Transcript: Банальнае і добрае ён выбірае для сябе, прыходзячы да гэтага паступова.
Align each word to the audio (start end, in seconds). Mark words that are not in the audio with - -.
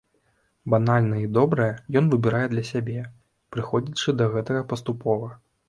Банальнае 0.73 1.19
і 1.25 1.29
добрае 1.39 1.67
ён 2.01 2.09
выбірае 2.15 2.43
для 2.55 2.63
сябе, 2.71 2.99
прыходзячы 3.57 4.19
да 4.25 4.33
гэтага 4.35 4.69
паступова. 4.77 5.33